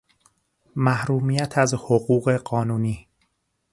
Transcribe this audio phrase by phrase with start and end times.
[0.75, 3.07] محرومیت از حقوق قانونی